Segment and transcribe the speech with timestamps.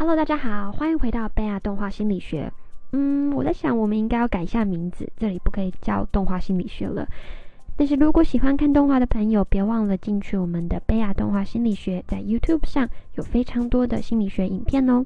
[0.00, 2.50] Hello，大家好，欢迎回到贝亚动画心理学。
[2.92, 7.06] 嗯，我在想，我们应该要改一下名字，这里不可以叫动画心理学了。
[7.76, 15.04] 但是如果喜欢看动画的朋友，别忘了进去我们的贝亚动画心理学，在 YouTube 上有非常多的心理学影片哦。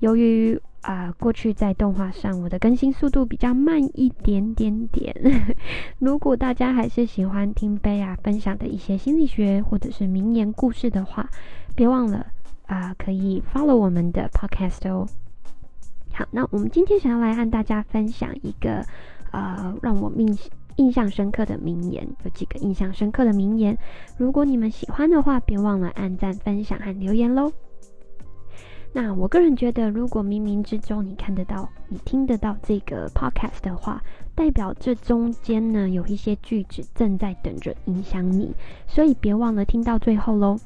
[0.00, 5.14] 由于啊，过去在动画上我的更新速度比较慢一点点点，
[6.00, 11.30] 如果大家还是喜欢听贝亚分享的一些心理学或者是名言故事的话，
[11.76, 12.26] 别忘了
[12.66, 15.06] 啊，可以 follow 我们的 podcast 哦。
[16.12, 18.84] 好，那我们今天想要来和大家分享一个
[19.32, 20.38] 呃，让我印
[20.76, 23.76] 印象深刻的名言，有几个印象深刻的名言。
[24.16, 27.52] 如果你们喜欢的话，别忘了按赞、分享和留言喽。
[28.92, 34.02] 那我个人觉得，如果冥冥之中你看得到、你听得到这个 podcast 的话，
[34.34, 38.54] 代表这中间呢有一些句子正在等着影响你，
[38.86, 40.58] 所以别忘了听到最后喽。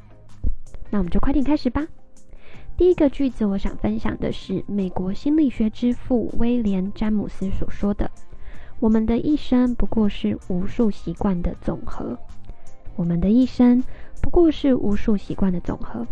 [0.91, 1.87] 那我们就快点开始吧。
[2.77, 8.11] 第一个句子我想分享的是美国心理学之父威廉·詹姆斯所说的
[8.81, 12.19] ：“我们的一生不过是无数习惯的总和。
[12.97, 13.83] 我们的一生
[14.21, 16.07] 不过是无数习惯的总和。”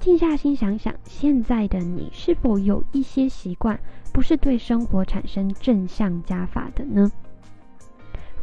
[0.00, 3.78] 静下心想想，现在的你是否有一些习惯
[4.12, 7.10] 不是对生活产生正向加法的呢？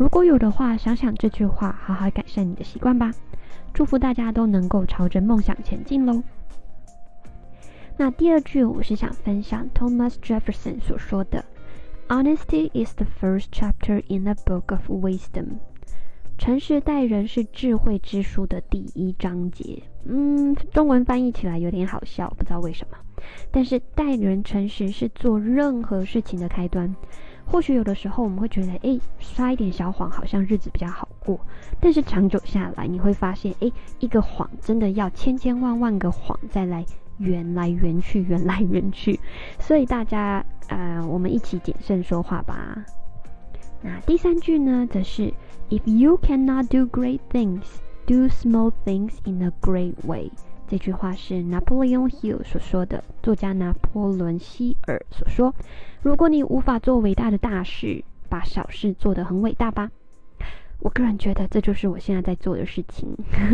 [0.01, 3.11] 如果有的话，想想这句话，好好改善你的习惯吧。
[3.71, 6.23] 祝福大家都能够朝着梦想前进喽。
[7.97, 11.45] 那第二句，我是想分享 Thomas Jefferson 所说的
[12.07, 15.59] ：“Honesty is the first chapter in the book of wisdom。”
[16.39, 19.83] 诚实待人是智慧之书的第一章节。
[20.05, 22.97] 嗯，中文翻译起来有点好笑，不知道为什么。
[23.51, 26.95] 但是待人诚实是做任何事情的开端。
[27.45, 31.39] 或许有的时候我们会觉得，诶，撒一点小谎好像日子比较好过。
[31.79, 36.85] 但是长久下来，你会发现，诶，一个谎真的要千千万万个谎再来
[37.17, 39.19] 圆来圆去，圆来圆去。
[39.59, 42.83] 所以大家，呃，我们一起谨慎说话吧。
[43.81, 45.33] 那第三句呢，则是
[45.69, 47.63] If you cannot do great things,
[48.05, 50.31] do small things in a great way。
[50.71, 55.53] 这句话是 Napoleon Hill 所说的，作家拿破仑希尔所说。
[56.01, 59.91] 如果你无法做伟大的大事，把小事做得很伟大吧。
[60.79, 63.13] 我个人觉得这就是我现在在做的事情。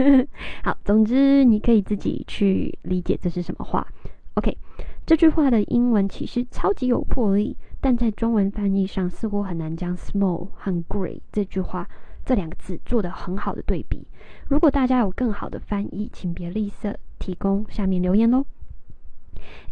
[0.63, 3.88] 好，总之你可以自己去理解这是什么话。
[4.35, 4.55] OK，
[5.03, 7.57] 这句话的英文其实超级有魄力。
[7.81, 11.89] 但在中文翻译上，似乎很难将 “small” 和 “great” 这句话
[12.23, 14.05] 这两个字做得很好的对比。
[14.47, 18.45] 如果大家有更好的翻译，请别吝啬提供下面留言喽。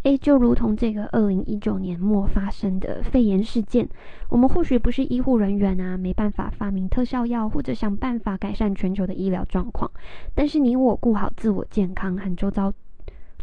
[0.04, 3.88] 诶，就如同这个二零一九年末发生的肺炎事件，
[4.28, 9.90] 我们或许不是医护人员啊，没办法发明特效药或者想办法改善全球的医疗状况，
[10.34, 12.72] 但是你我顾好自我健康和周遭。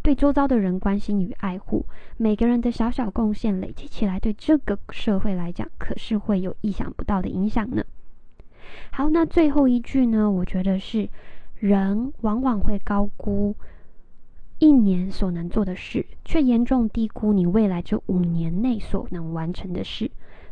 [0.01, 1.85] 对周遭的人关心与爱护，
[2.17, 7.83] 每个人的小小贡献累积起来，对这个社会来讲，可是会有意想不到的影响呢。
[8.91, 10.29] 好，那最后一句呢？
[10.29, 11.07] 我觉得是
[11.55, 13.55] 人往往会高估
[14.63, 20.09] 一年所能做的事，却严重低估你未来这五年内所能完成的事。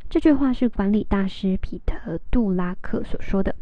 [0.09, 3.55] 这句话是管理大师彼得·杜拉克所说的。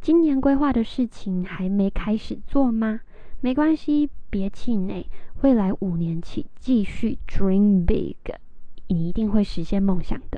[0.00, 3.00] 今年规划的事情还没开始做吗？
[3.40, 5.04] 没关系，别气馁。
[5.40, 8.14] 未来五年起，继续 dream big，
[8.86, 10.37] 你一定会实现梦想的。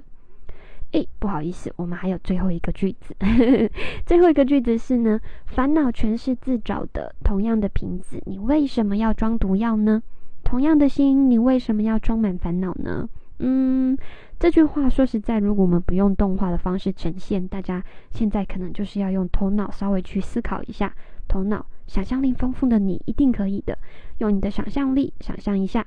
[0.92, 3.14] 诶，不好意思，我们还有最后一个句子。
[4.04, 7.14] 最后一个句子是呢：烦恼全是自找的。
[7.22, 10.02] 同样的瓶子，你为什么要装毒药呢？
[10.42, 13.08] 同样的心，你为什么要装满烦恼呢？
[13.38, 13.96] 嗯，
[14.38, 20.92] 这句话说实在，如果我们不用动画的方式呈现，大家现在可能就是要用头脑稍微去思考一下。
[21.28, 23.78] 头脑想象力丰富的你一定可以的，
[24.18, 25.86] 用你的想象力想象一下，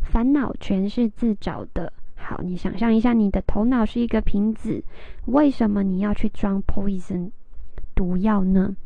[0.00, 1.92] 烦恼全是自找的。
[2.22, 4.84] 好，你想象一下，你的头脑是一个瓶子，
[5.26, 7.30] 为什么你要去装 poison
[7.94, 8.76] 毒药呢？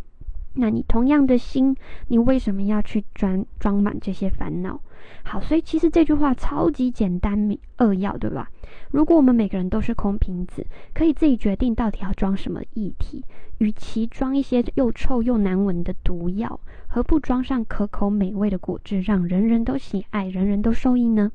[0.55, 4.81] 那你同样的心，你为什么要去装装满这些烦恼？
[5.25, 8.49] 好，所以其实这句话超级简单扼要，对吧？
[8.91, 10.65] 如果我们每个人都是空瓶子，
[10.95, 13.25] 可以自己决定到底要装什么液体。
[13.59, 16.59] 与其装一些又臭又难闻的毒药，
[16.89, 21.31] 何不装上可口美味的果汁，让人人都喜爱，人人都受益呢？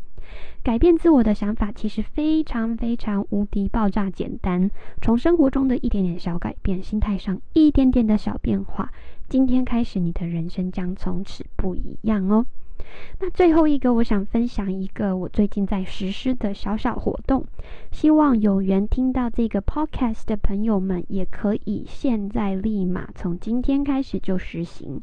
[0.64, 4.70] 改变自我的想法其实非常非常无敌爆炸简单，
[5.02, 8.92] 从生活中的一点点小改变，心态上一点点的小变化，
[9.28, 12.46] 今天开始你的人生将从此不一样哦。
[13.20, 17.46] 那最后一个，我想分享一个我最近在实施的小小活动，
[17.92, 25.00] 希望有缘听到这个 podcast 的朋友们也可以现在立马从今天开始就实行，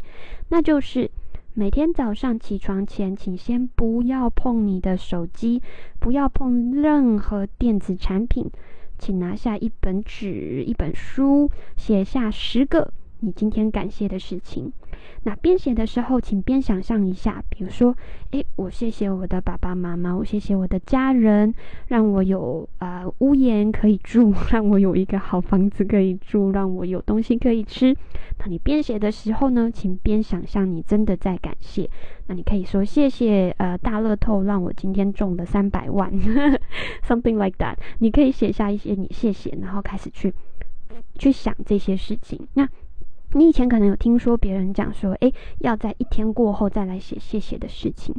[0.48, 1.10] 那就是
[1.58, 5.62] 每天早上起床前，请先不要碰你的手机，
[5.98, 8.50] 不要碰任何电子产品，
[8.98, 12.92] 请拿下一本纸、一本书，写下十个。
[13.20, 14.70] 你今天感谢的事情，
[15.24, 17.96] 那边写的时候，请边想象一下，比如说，
[18.30, 21.52] 诶，我谢谢我的爸爸妈妈，我谢谢我的家人，
[21.88, 27.96] 让我有啊屋檐可以住，让我有一个好房子可以住，让我有东西可以吃。
[28.38, 31.88] 那你边写的时候呢，请边想象你真的在感谢。
[32.28, 36.12] 那你可以说谢谢呃大乐透让我今天中了三百万，
[37.06, 37.76] something like that。
[37.98, 40.32] 你可以写下一些你谢谢，然后开始去
[41.18, 42.46] 去想这些事情。
[42.54, 42.68] 那。
[43.32, 48.14] 你以前可能有听说别人讲说，诶，要在一天过后再来写谢谢的事情，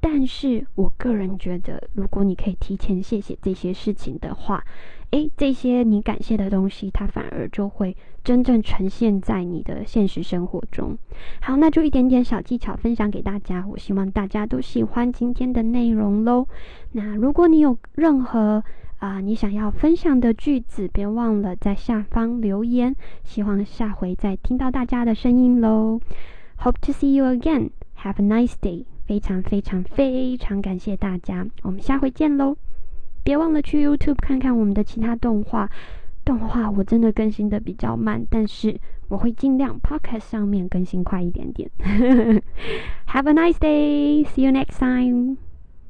[0.00, 4.62] 但是我个人觉得，如果你可以提前谢谢这些事情的话，
[5.10, 10.96] 诶，这些你感谢的东西，它反而就会真正呈现在你的现实生活中。
[11.40, 16.46] 好，那就一点点小技巧分享给大家，我希望大家都喜欢今天的内容喽。
[16.92, 18.62] 那如果你有任何，
[19.00, 22.94] 啊，你想要分享的句子，别忘了在下方留言。
[23.24, 26.00] 希望下回再听到大家的声音喽。
[26.58, 27.70] Hope to see you again.
[28.02, 28.84] Have a nice day.
[29.06, 32.56] 非常非常非常感谢大家，我们下回见喽。
[33.24, 35.70] 别忘了去 YouTube 看看我们的其他动画。
[36.22, 41.70] 动画我真的更新的比较慢，但是我会尽量 Podcast 上面更新快一点点。
[43.08, 44.24] Have a nice day.
[44.26, 45.49] See you next time.